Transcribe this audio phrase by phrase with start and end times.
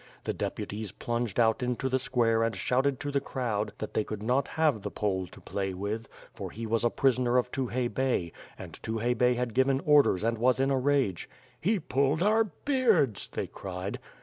[0.23, 4.23] The deputies plunged out into the square and shouted to the crowd that they could
[4.23, 8.31] not have the Pole to play with, for he was a prisoner of Tukhay Bey,
[8.57, 11.29] and Tukhay Bey had given orders, and was in a rage.
[11.59, 13.99] "He pulled our beards," they cried.